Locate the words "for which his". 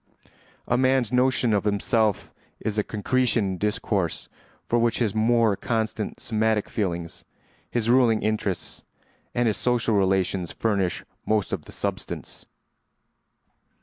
4.67-5.13